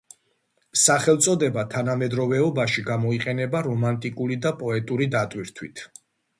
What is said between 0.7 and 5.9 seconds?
სახელწოდება თანამედროვეობაში გამოიყენება რომანტიკული და პოეტური დატვირთვით.